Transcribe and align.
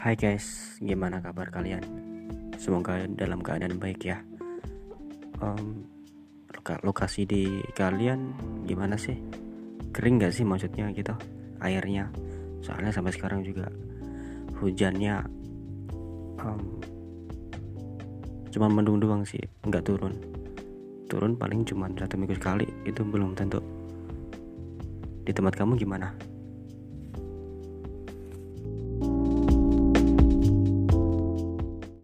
Hai 0.00 0.16
guys, 0.16 0.80
gimana 0.80 1.20
kabar 1.20 1.52
kalian? 1.52 1.84
Semoga 2.56 3.04
dalam 3.04 3.44
keadaan 3.44 3.76
baik 3.76 4.00
ya. 4.08 4.24
Um, 5.44 5.84
lokasi 6.80 7.28
di 7.28 7.60
kalian 7.76 8.32
gimana 8.64 8.96
sih? 8.96 9.20
Kering 9.92 10.24
gak 10.24 10.32
sih 10.32 10.48
maksudnya 10.48 10.88
gitu 10.96 11.12
airnya? 11.60 12.08
Soalnya 12.64 12.96
sampai 12.96 13.12
sekarang 13.12 13.44
juga 13.44 13.68
hujannya 14.56 15.20
um, 16.48 16.80
cuma 18.56 18.72
mendung 18.72 19.04
doang 19.04 19.20
sih, 19.28 19.44
nggak 19.68 19.84
turun. 19.84 20.16
Turun 21.12 21.36
paling 21.36 21.60
cuma 21.68 21.92
satu 21.92 22.16
minggu 22.16 22.40
sekali, 22.40 22.64
itu 22.88 23.04
belum 23.04 23.36
tentu. 23.36 23.60
Di 25.28 25.32
tempat 25.36 25.60
kamu 25.60 25.76
gimana? 25.76 26.29